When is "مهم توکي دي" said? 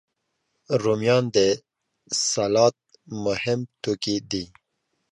3.25-4.45